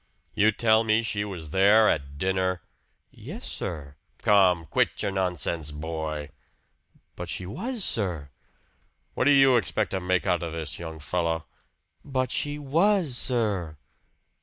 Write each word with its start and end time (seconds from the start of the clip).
"You 0.33 0.49
tell 0.49 0.83
me 0.83 1.03
she 1.03 1.23
was 1.23 1.51
there 1.51 1.87
at 1.87 2.17
dinner?" 2.17 2.63
"Yes, 3.11 3.45
sir!" 3.45 3.97
"Come! 4.23 4.65
Quit 4.65 5.03
your 5.03 5.11
nonsense, 5.11 5.69
boy!" 5.69 6.31
"But 7.15 7.29
she 7.29 7.45
was, 7.45 7.83
sir!" 7.83 8.31
"What 9.13 9.25
do 9.25 9.31
you 9.31 9.57
expect 9.57 9.91
to 9.91 9.99
make 9.99 10.25
out 10.25 10.41
of 10.41 10.53
this, 10.53 10.79
young 10.79 10.97
fellow?" 10.99 11.45
"But 12.03 12.31
she 12.31 12.57
was, 12.57 13.15
sir!" 13.15 13.77